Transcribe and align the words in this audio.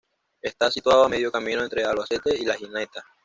Está 0.41 0.71
situado 0.71 1.03
a 1.03 1.09
medio 1.09 1.31
camino 1.31 1.61
entre 1.63 1.85
Albacete 1.85 2.35
y 2.35 2.43
La 2.43 2.55
Gineta. 2.55 3.05